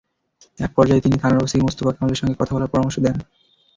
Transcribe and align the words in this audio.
একপর্যায়ে 0.59 1.03
তিনি 1.05 1.15
থানার 1.17 1.43
ওসি 1.43 1.57
মোস্তফা 1.59 1.91
কামালের 1.93 2.19
সঙ্গে 2.19 2.39
কথা 2.39 2.53
বলার 2.55 2.71
পরামর্শ 2.73 2.95
দেন। 2.99 3.17